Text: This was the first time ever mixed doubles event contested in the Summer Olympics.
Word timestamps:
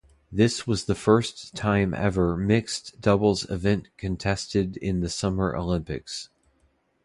This 0.31 0.65
was 0.65 0.85
the 0.85 0.95
first 0.95 1.53
time 1.53 1.93
ever 1.93 2.35
mixed 2.35 2.99
doubles 3.01 3.47
event 3.51 3.87
contested 3.97 4.75
in 4.77 5.01
the 5.01 5.09
Summer 5.09 5.55
Olympics. 5.55 6.27